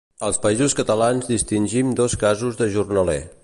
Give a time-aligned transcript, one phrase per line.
[0.27, 3.21] Als Països Catalans distingim dos casos de jornaler.